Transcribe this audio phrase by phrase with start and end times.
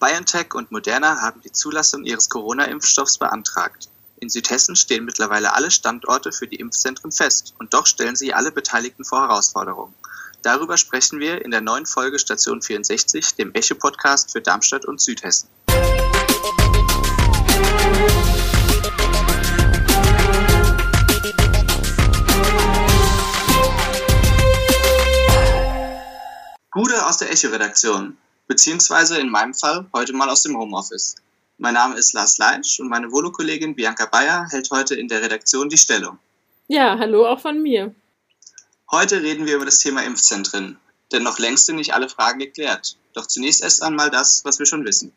[0.00, 3.88] BioNTech und Moderna haben die Zulassung ihres Corona-Impfstoffs beantragt.
[4.20, 8.52] In Südhessen stehen mittlerweile alle Standorte für die Impfzentren fest und doch stellen sie alle
[8.52, 9.94] Beteiligten vor Herausforderungen.
[10.42, 15.48] Darüber sprechen wir in der neuen Folge Station 64, dem Echo-Podcast für Darmstadt und Südhessen.
[26.70, 28.16] Gude aus der Echo-Redaktion,
[28.48, 31.14] beziehungsweise in meinem Fall heute mal aus dem Homeoffice.
[31.58, 35.68] Mein Name ist Lars Leitsch und meine Volo-Kollegin Bianca Bayer hält heute in der Redaktion
[35.68, 36.18] die Stellung.
[36.66, 37.94] Ja, hallo auch von mir.
[38.90, 40.78] Heute reden wir über das Thema Impfzentren,
[41.12, 42.96] denn noch längst sind nicht alle Fragen geklärt.
[43.12, 45.12] Doch zunächst erst einmal das, was wir schon wissen.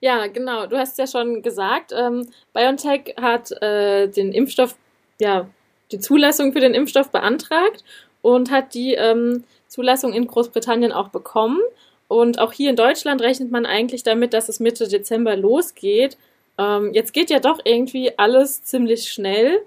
[0.00, 0.66] Ja, genau.
[0.66, 4.74] Du hast ja schon gesagt, ähm, BioNTech hat äh, den Impfstoff,
[5.20, 5.48] ja,
[5.92, 7.84] die Zulassung für den Impfstoff beantragt
[8.22, 11.60] und hat die ähm, Zulassung in Großbritannien auch bekommen.
[12.08, 16.16] Und auch hier in Deutschland rechnet man eigentlich damit, dass es Mitte Dezember losgeht.
[16.58, 19.60] Ähm, jetzt geht ja doch irgendwie alles ziemlich schnell.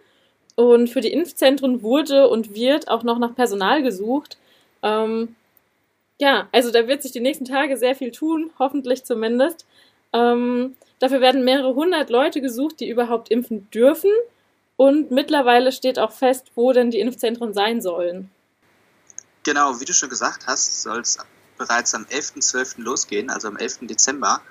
[0.56, 4.38] Und für die Impfzentren wurde und wird auch noch nach Personal gesucht.
[4.84, 5.36] Ähm,
[6.20, 9.66] ja, also da wird sich die nächsten Tage sehr viel tun, hoffentlich zumindest.
[10.12, 14.12] Ähm, dafür werden mehrere hundert Leute gesucht, die überhaupt impfen dürfen.
[14.76, 18.30] Und mittlerweile steht auch fest, wo denn die Impfzentren sein sollen.
[19.44, 21.18] Genau, wie du schon gesagt hast, soll es
[21.60, 22.82] bereits am 11.12.
[22.82, 23.80] losgehen, also am 11.
[23.82, 24.42] Dezember,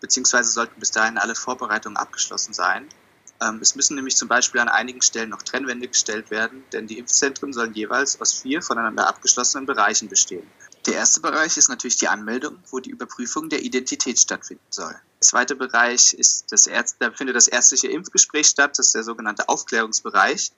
[0.00, 2.88] beziehungsweise sollten bis dahin alle Vorbereitungen abgeschlossen sein.
[3.40, 6.98] Ähm, es müssen nämlich zum Beispiel an einigen Stellen noch Trennwände gestellt werden, denn die
[6.98, 10.46] Impfzentren sollen jeweils aus vier voneinander abgeschlossenen Bereichen bestehen.
[10.86, 14.92] Der erste Bereich ist natürlich die Anmeldung, wo die Überprüfung der Identität stattfinden soll.
[14.92, 19.02] Der zweite Bereich ist das Ärzt da findet das ärztliche Impfgespräch statt, das ist der
[19.02, 20.52] sogenannte Aufklärungsbereich.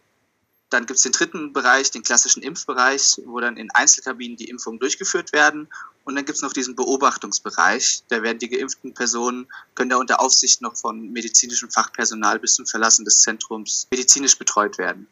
[0.71, 4.79] Dann gibt es den dritten Bereich, den klassischen Impfbereich, wo dann in Einzelkabinen die Impfungen
[4.79, 5.69] durchgeführt werden.
[6.05, 8.03] Und dann gibt es noch diesen Beobachtungsbereich.
[8.09, 12.67] Da werden die geimpften Personen, können da unter Aufsicht noch von medizinischem Fachpersonal bis zum
[12.67, 15.07] Verlassen des Zentrums medizinisch betreut werden.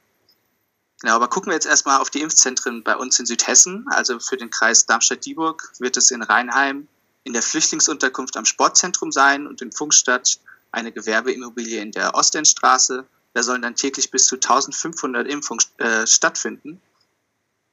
[1.01, 3.87] Genau, aber gucken wir jetzt erstmal auf die Impfzentren bei uns in Südhessen.
[3.89, 6.89] Also für den Kreis Darmstadt-Dieburg wird es in Rheinheim
[7.25, 10.39] in der Flüchtlingsunterkunft am Sportzentrum sein und in Funkstadt
[10.71, 13.05] eine Gewerbeimmobilie in der Ostendstraße
[13.37, 16.81] da sollen dann täglich bis zu 1500 Impfungen äh, stattfinden.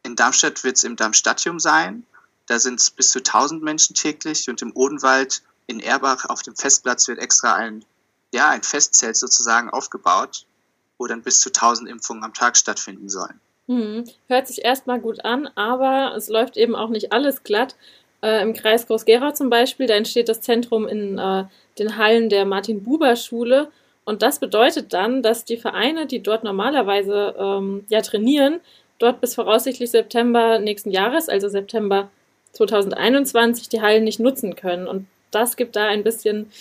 [0.06, 2.06] In Darmstadt wird es im Darmstadtium sein.
[2.48, 4.50] Da sind es bis zu 1000 Menschen täglich.
[4.50, 7.86] Und im Odenwald in Erbach auf dem Festplatz wird extra ein,
[8.34, 10.46] ja, ein Festzelt sozusagen aufgebaut,
[10.98, 13.40] wo dann bis zu 1000 Impfungen am Tag stattfinden sollen.
[13.70, 14.04] Hm.
[14.28, 17.78] Hört sich erstmal gut an, aber es läuft eben auch nicht alles glatt.
[18.22, 21.46] Äh, Im Kreis Groß-Gerau zum Beispiel, da entsteht das Zentrum in äh,
[21.80, 23.72] den Hallen der Martin-Buber-Schule
[24.06, 28.60] und das bedeutet dann, dass die Vereine, die dort normalerweise ähm, ja trainieren,
[29.00, 32.10] dort bis voraussichtlich September nächsten Jahres, also September
[32.54, 34.88] 2021, die Hallen nicht nutzen können.
[34.88, 36.52] Und das gibt da ein bisschen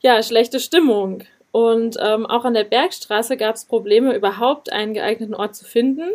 [0.00, 1.24] ja schlechte Stimmung.
[1.50, 6.10] Und ähm, auch an der Bergstraße gab es Probleme, überhaupt einen geeigneten Ort zu finden.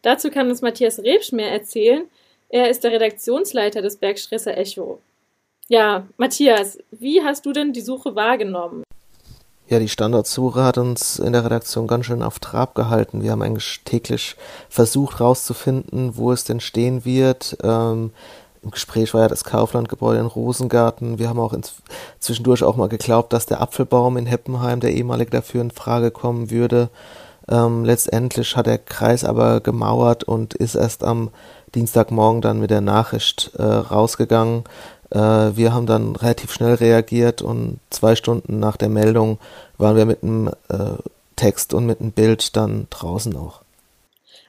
[0.00, 2.04] Dazu kann uns Matthias Rebsch mehr erzählen.
[2.48, 5.00] Er ist der Redaktionsleiter des Bergstresser Echo.
[5.68, 8.82] Ja, Matthias, wie hast du denn die Suche wahrgenommen?
[9.68, 13.22] Ja, die Standortsuche hat uns in der Redaktion ganz schön auf Trab gehalten.
[13.22, 14.36] Wir haben eigentlich täglich
[14.68, 17.56] versucht herauszufinden, wo es denn stehen wird.
[17.62, 18.10] Ähm,
[18.62, 21.18] Im Gespräch war ja das Kauflandgebäude in Rosengarten.
[21.18, 21.54] Wir haben auch
[22.18, 26.50] zwischendurch auch mal geglaubt, dass der Apfelbaum in Heppenheim, der ehemalige, dafür in Frage kommen
[26.50, 26.90] würde.
[27.48, 31.30] Ähm, letztendlich hat der Kreis aber gemauert und ist erst am
[31.74, 34.64] Dienstagmorgen dann mit der Nachricht äh, rausgegangen,
[35.12, 39.38] äh, wir haben dann relativ schnell reagiert und zwei Stunden nach der Meldung
[39.76, 40.96] waren wir mit einem äh,
[41.36, 43.60] Text und mit einem Bild dann draußen auch.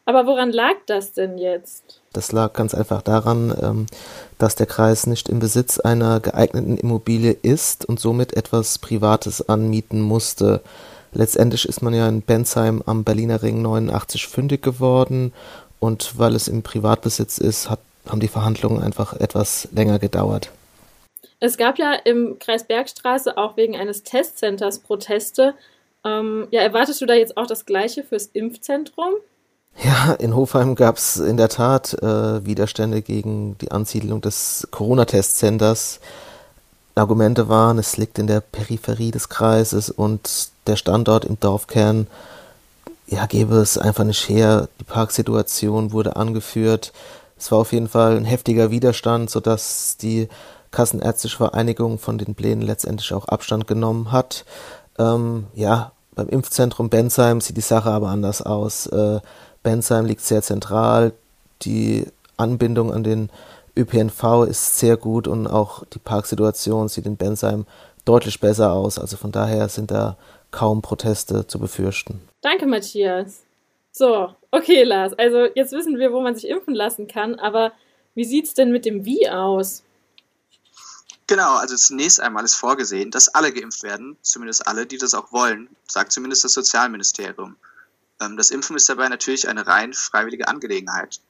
[0.06, 2.01] Aber woran lag das denn jetzt?
[2.11, 3.85] Das lag ganz einfach daran, ähm,
[4.38, 10.01] dass der Kreis nicht im Besitz einer geeigneten Immobilie ist und somit etwas Privates anmieten
[10.01, 10.61] musste.
[11.13, 15.31] Letztendlich ist man ja in Bensheim am Berliner Ring 89 fündig geworden
[15.84, 20.50] und weil es im Privatbesitz ist, hat haben die Verhandlungen einfach etwas länger gedauert.
[21.40, 25.53] Es gab ja im Kreis Bergstraße auch wegen eines Testcenters Proteste.
[26.06, 29.14] Ähm, ja, erwartest du da jetzt auch das Gleiche fürs Impfzentrum?
[29.84, 36.00] Ja, in Hofheim gab es in der Tat äh, Widerstände gegen die Ansiedlung des Corona-Testcenters.
[36.96, 42.08] Argumente waren, es liegt in der Peripherie des Kreises und der Standort im Dorfkern,
[43.14, 44.68] ja, gäbe es einfach nicht her.
[44.80, 46.94] Die Parksituation wurde angeführt.
[47.38, 50.30] Es war auf jeden Fall ein heftiger Widerstand, sodass die
[50.72, 54.46] Kassenärztliche Vereinigung von den Plänen letztendlich auch Abstand genommen hat.
[54.98, 58.88] Ähm, ja, beim Impfzentrum Bensheim sieht die Sache aber anders aus.
[58.88, 59.20] Äh,
[59.62, 61.14] Bensheim liegt sehr zentral.
[61.62, 62.08] Die
[62.38, 63.30] Anbindung an den
[63.78, 67.66] ÖPNV ist sehr gut und auch die Parksituation sieht in Bensheim
[68.06, 68.98] deutlich besser aus.
[68.98, 70.18] Also von daher sind da
[70.53, 72.22] kaum Proteste zu befürchten.
[72.41, 73.41] Danke, Matthias.
[73.91, 75.14] So, okay, Lars.
[75.14, 77.73] Also jetzt wissen wir, wo man sich impfen lassen kann, aber
[78.16, 79.84] wie sieht es denn mit dem Wie aus?
[81.28, 85.32] Genau, also zunächst einmal ist vorgesehen, dass alle geimpft werden, zumindest alle, die das auch
[85.32, 87.55] wollen, sagt zumindest das Sozialministerium.
[88.22, 91.22] Ähm, das Impfen ist dabei natürlich eine rein freiwillige Angelegenheit.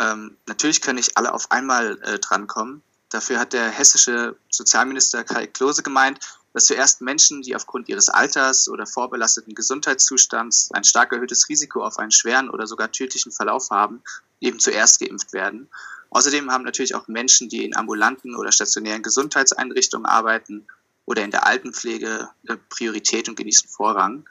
[0.00, 2.82] Ähm, natürlich können nicht alle auf einmal äh, drankommen.
[3.10, 6.18] Dafür hat der hessische Sozialminister Kai Klose gemeint,
[6.58, 12.00] dass zuerst Menschen, die aufgrund ihres Alters oder vorbelasteten Gesundheitszustands ein stark erhöhtes Risiko auf
[12.00, 14.02] einen schweren oder sogar tödlichen Verlauf haben,
[14.40, 15.68] eben zuerst geimpft werden.
[16.10, 20.66] Außerdem haben natürlich auch Menschen, die in ambulanten oder stationären Gesundheitseinrichtungen arbeiten
[21.04, 24.28] oder in der Altenpflege äh, Priorität und genießen Vorrang.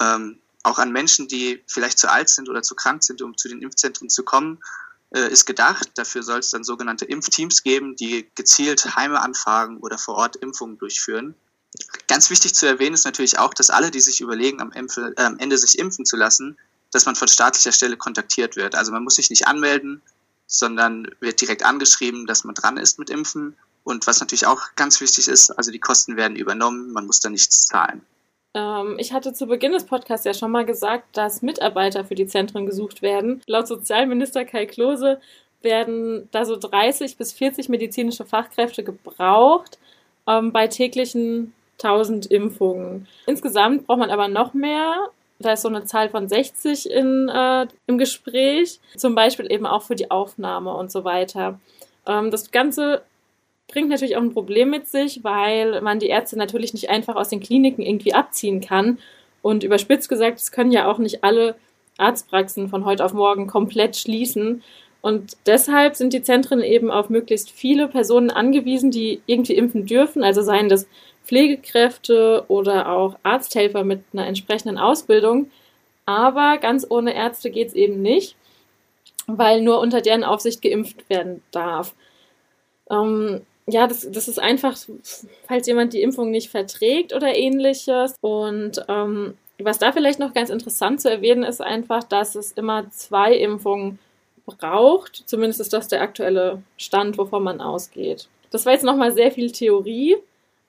[0.00, 3.48] Ähm, auch an Menschen, die vielleicht zu alt sind oder zu krank sind, um zu
[3.48, 4.58] den Impfzentren zu kommen,
[5.14, 5.88] äh, ist gedacht.
[5.94, 10.76] Dafür soll es dann sogenannte Impfteams geben, die gezielt Heime anfragen oder vor Ort Impfungen
[10.76, 11.36] durchführen.
[12.08, 15.78] Ganz wichtig zu erwähnen ist natürlich auch, dass alle, die sich überlegen, am, Ende sich
[15.78, 16.58] impfen zu lassen,
[16.90, 18.74] dass man von staatlicher Stelle kontaktiert wird.
[18.74, 20.02] Also man muss sich nicht anmelden,
[20.46, 23.56] sondern wird direkt angeschrieben, dass man dran ist mit Impfen.
[23.84, 27.30] Und was natürlich auch ganz wichtig ist, also die Kosten werden übernommen, man muss da
[27.30, 28.04] nichts zahlen.
[28.54, 32.26] Ähm, ich hatte zu Beginn des Podcasts ja schon mal gesagt, dass Mitarbeiter für die
[32.26, 33.42] Zentren gesucht werden.
[33.46, 35.20] Laut Sozialminister Kai Klose
[35.62, 39.78] werden da so 30 bis 40 medizinische Fachkräfte gebraucht
[40.26, 43.06] ähm, bei täglichen 1000 Impfungen.
[43.26, 45.08] Insgesamt braucht man aber noch mehr.
[45.38, 49.82] Da ist so eine Zahl von 60 in, äh, im Gespräch, zum Beispiel eben auch
[49.82, 51.58] für die Aufnahme und so weiter.
[52.06, 53.02] Ähm, das Ganze
[53.68, 57.28] bringt natürlich auch ein Problem mit sich, weil man die Ärzte natürlich nicht einfach aus
[57.28, 58.98] den Kliniken irgendwie abziehen kann.
[59.42, 61.54] Und überspitzt gesagt, es können ja auch nicht alle
[61.96, 64.62] Arztpraxen von heute auf morgen komplett schließen.
[65.02, 70.22] Und deshalb sind die Zentren eben auf möglichst viele Personen angewiesen, die irgendwie impfen dürfen,
[70.22, 70.86] also seien das
[71.30, 75.48] Pflegekräfte oder auch Arzthelfer mit einer entsprechenden Ausbildung.
[76.04, 78.34] Aber ganz ohne Ärzte geht es eben nicht,
[79.28, 81.94] weil nur unter deren Aufsicht geimpft werden darf.
[82.90, 84.76] Ähm, ja, das, das ist einfach,
[85.46, 88.16] falls jemand die Impfung nicht verträgt oder ähnliches.
[88.20, 92.90] Und ähm, was da vielleicht noch ganz interessant zu erwähnen ist einfach, dass es immer
[92.90, 94.00] zwei Impfungen
[94.46, 95.22] braucht.
[95.26, 98.26] Zumindest ist das der aktuelle Stand, wovon man ausgeht.
[98.50, 100.16] Das war jetzt nochmal sehr viel Theorie.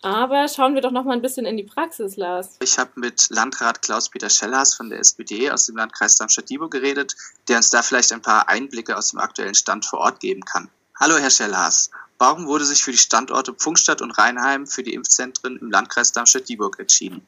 [0.03, 2.57] Aber schauen wir doch noch mal ein bisschen in die Praxis, Lars.
[2.59, 7.15] Ich habe mit Landrat Klaus-Peter Schellers von der SPD aus dem Landkreis Darmstadt-Dieburg geredet,
[7.47, 10.71] der uns da vielleicht ein paar Einblicke aus dem aktuellen Stand vor Ort geben kann.
[10.99, 11.91] Hallo, Herr Schellers.
[12.17, 16.79] Warum wurde sich für die Standorte Pfungstadt und Rheinheim für die Impfzentren im Landkreis Darmstadt-Dieburg
[16.79, 17.27] entschieden?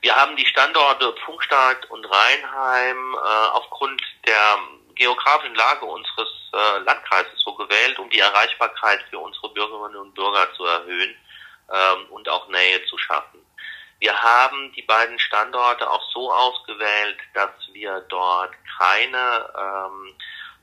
[0.00, 4.58] Wir haben die Standorte Pfungstadt und Rheinheim äh, aufgrund der
[4.94, 10.52] geografischen Lage unseres äh, Landkreises so gewählt, um die Erreichbarkeit für unsere Bürgerinnen und Bürger
[10.54, 11.14] zu erhöhen
[11.72, 13.40] ähm, und auch Nähe zu schaffen.
[14.00, 20.14] Wir haben die beiden Standorte auch so ausgewählt, dass wir dort keine ähm,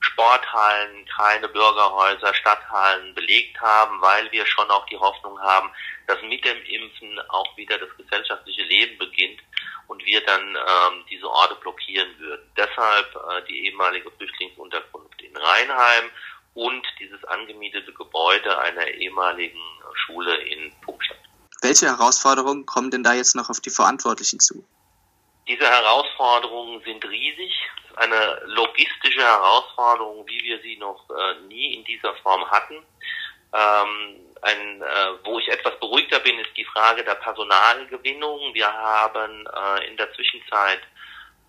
[0.02, 5.70] Sporthallen, keine Bürgerhäuser, Stadthallen belegt haben, weil wir schon auch die Hoffnung haben,
[6.08, 9.40] dass mit dem Impfen auch wieder das gesellschaftliche Leben beginnt
[9.88, 12.52] und wir dann ähm, diese Orte blockieren würden.
[12.58, 16.10] Deshalb äh, die ehemalige Flüchtlingsunterkunft in Rheinheim
[16.54, 19.62] und dieses angemietete Gebäude einer ehemaligen
[19.94, 21.18] Schule in Pumpstadt.
[21.62, 24.66] Welche Herausforderungen kommen denn da jetzt noch auf die Verantwortlichen zu?
[25.48, 27.54] Diese Herausforderungen sind riesig.
[27.96, 32.76] Eine logistische Herausforderung, wie wir sie noch äh, nie in dieser Form hatten.
[33.54, 34.86] Ähm, ein, äh,
[35.24, 38.54] wo ich etwas beruhigter bin, ist die Frage der Personalgewinnung.
[38.54, 40.82] Wir haben äh, in der Zwischenzeit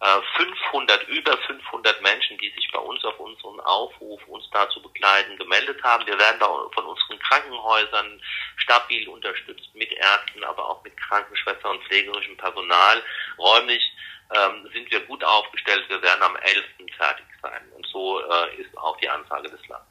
[0.02, 4.82] äh, 500, über 500 Menschen, die sich bei uns auf unseren Aufruf, uns da zu
[4.82, 6.04] begleiten, gemeldet haben.
[6.06, 8.20] Wir werden da von unseren Krankenhäusern
[8.56, 13.02] stabil unterstützt, mit Ärzten, aber auch mit Krankenschwestern und pflegerischem Personal.
[13.38, 13.92] Räumlich
[14.34, 15.84] ähm, sind wir gut aufgestellt.
[15.88, 16.64] Wir werden am 11.
[16.96, 17.62] fertig sein.
[17.76, 19.88] Und so äh, ist auch die Ansage des Landes.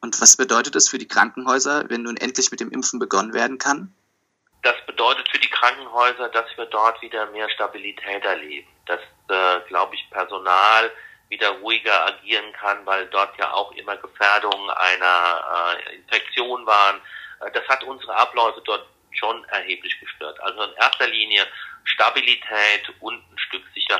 [0.00, 3.58] Und was bedeutet es für die Krankenhäuser, wenn nun endlich mit dem Impfen begonnen werden
[3.58, 3.94] kann?
[4.62, 9.94] Das bedeutet für die Krankenhäuser, dass wir dort wieder mehr Stabilität erleben, dass, äh, glaube
[9.94, 10.90] ich, Personal
[11.28, 17.00] wieder ruhiger agieren kann, weil dort ja auch immer Gefährdungen einer äh, Infektion waren.
[17.40, 20.38] Äh, das hat unsere Abläufe dort schon erheblich gestört.
[20.40, 21.46] Also in erster Linie
[21.84, 23.22] Stabilität und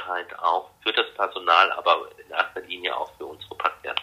[0.02, 4.02] Sicherheit auch für das Personal, aber in erster Linie auch für unsere Patienten.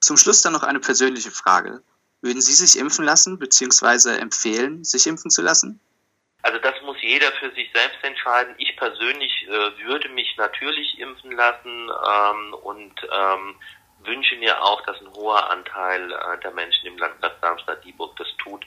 [0.00, 1.82] Zum Schluss dann noch eine persönliche Frage.
[2.20, 4.16] Würden Sie sich impfen lassen bzw.
[4.18, 5.80] empfehlen, sich impfen zu lassen?
[6.42, 8.54] Also das muss jeder für sich selbst entscheiden.
[8.58, 13.54] Ich persönlich äh, würde mich natürlich impfen lassen ähm, und ähm,
[14.04, 18.64] wünsche mir auch, dass ein hoher Anteil äh, der Menschen im Landkreis Darmstadt-Dieburg das tut,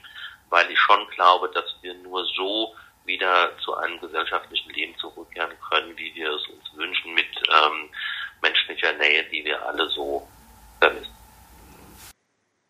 [0.49, 2.73] weil ich schon glaube, dass wir nur so
[3.05, 7.89] wieder zu einem gesellschaftlichen Leben zurückkehren können, wie wir es uns wünschen, mit ähm,
[8.41, 10.27] menschlicher Nähe, die wir alle so
[10.79, 11.13] vermissen.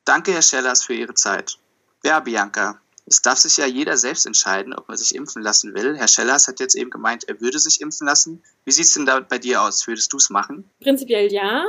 [0.05, 1.57] Danke, Herr Schellers, für Ihre Zeit.
[2.03, 5.95] Ja, Bianca, es darf sich ja jeder selbst entscheiden, ob er sich impfen lassen will.
[5.97, 8.43] Herr Schellers hat jetzt eben gemeint, er würde sich impfen lassen.
[8.63, 9.85] Wie sieht es denn da bei dir aus?
[9.87, 10.69] Würdest du es machen?
[10.81, 11.65] Prinzipiell ja.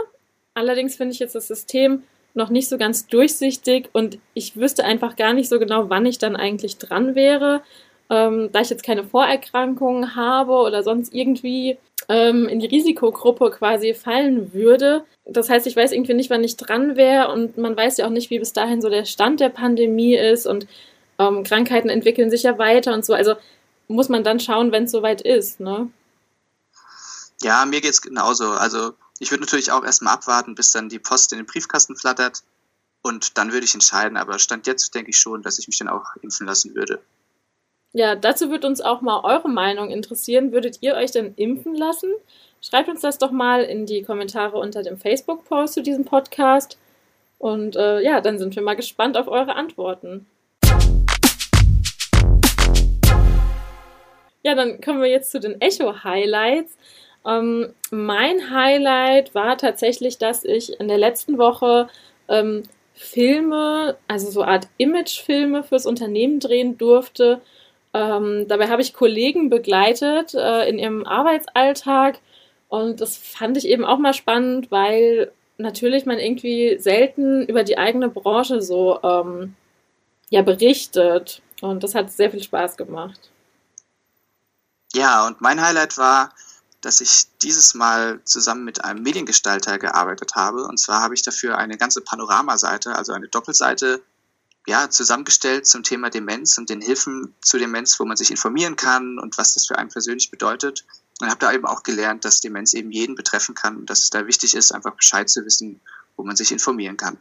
[0.55, 5.17] Allerdings finde ich jetzt das System noch nicht so ganz durchsichtig und ich wüsste einfach
[5.17, 7.63] gar nicht so genau, wann ich dann eigentlich dran wäre.
[8.09, 11.77] Ähm, da ich jetzt keine Vorerkrankungen habe oder sonst irgendwie
[12.09, 15.05] ähm, in die Risikogruppe quasi fallen würde.
[15.25, 18.11] Das heißt, ich weiß irgendwie nicht, wann ich dran wäre und man weiß ja auch
[18.11, 20.69] nicht, wie bis dahin so der Stand der Pandemie ist und
[21.19, 23.13] ähm, Krankheiten entwickeln sich ja weiter und so.
[23.13, 23.35] Also
[23.89, 25.91] muss man dann schauen, wenn es soweit ist, ne?
[27.43, 28.51] Ja, mir geht es genauso.
[28.51, 32.43] Also ich würde natürlich auch erstmal abwarten, bis dann die Post in den Briefkasten flattert
[33.03, 34.17] und dann würde ich entscheiden.
[34.17, 37.03] Aber Stand jetzt denke ich schon, dass ich mich dann auch impfen lassen würde.
[37.93, 40.53] Ja, dazu würde uns auch mal eure Meinung interessieren.
[40.53, 42.13] Würdet ihr euch denn impfen lassen?
[42.61, 46.79] Schreibt uns das doch mal in die Kommentare unter dem Facebook-Post zu diesem Podcast.
[47.39, 50.27] Und äh, ja, dann sind wir mal gespannt auf eure Antworten.
[54.43, 56.77] Ja, dann kommen wir jetzt zu den Echo-Highlights.
[57.27, 61.89] Ähm, mein Highlight war tatsächlich, dass ich in der letzten Woche
[62.29, 62.63] ähm,
[62.95, 67.41] Filme, also so Art Imagefilme fürs Unternehmen drehen durfte.
[67.97, 72.19] Ähm, dabei habe ich Kollegen begleitet äh, in ihrem Arbeitsalltag
[72.69, 77.79] und das fand ich eben auch mal spannend, weil natürlich man irgendwie selten über die
[77.79, 79.55] eigene Branche so ähm,
[80.29, 83.31] ja berichtet und das hat sehr viel Spaß gemacht.
[84.93, 86.35] Ja, und mein Highlight war,
[86.83, 90.65] dass ich dieses Mal zusammen mit einem Mediengestalter gearbeitet habe.
[90.65, 94.03] Und zwar habe ich dafür eine ganze Panoramaseite, also eine Doppelseite,
[94.67, 99.19] ja, zusammengestellt zum Thema Demenz und den Hilfen zu Demenz, wo man sich informieren kann
[99.19, 100.85] und was das für einen persönlich bedeutet.
[101.21, 104.11] Und habe da eben auch gelernt, dass Demenz eben jeden betreffen kann und dass es
[104.11, 105.81] da wichtig ist, einfach Bescheid zu wissen,
[106.17, 107.19] wo man sich informieren kann.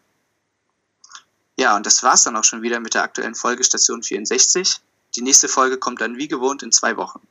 [1.58, 4.82] Ja, und das war's dann auch schon wieder mit der aktuellen Folge Station 64.
[5.16, 7.22] Die nächste Folge kommt dann wie gewohnt in zwei Wochen.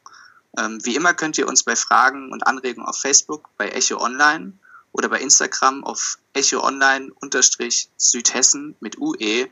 [0.57, 4.53] Ähm, wie immer könnt ihr uns bei Fragen und Anregungen auf Facebook, bei Echo Online
[4.93, 9.51] oder bei Instagram auf Echo Online-Südhessen mit UE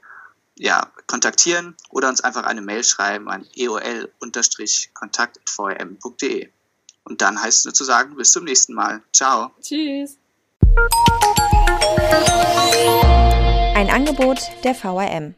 [0.57, 6.51] ja, kontaktieren oder uns einfach eine Mail schreiben an eol-kontakt.vrm.de.
[7.05, 9.03] Und dann heißt es nur zu sagen, bis zum nächsten Mal.
[9.13, 9.51] Ciao.
[9.61, 10.19] Tschüss.
[13.75, 15.35] Ein Angebot der VRM.